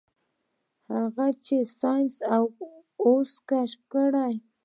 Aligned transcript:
هغه 0.91 1.27
څه 1.33 1.39
چې 1.45 1.57
ساينس 1.79 2.13
اوس 3.07 3.31
کشف 3.49 3.81
کړي. 3.93 4.33